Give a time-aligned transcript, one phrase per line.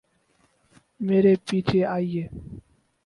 [1.05, 2.25] میرے پیچھے آییے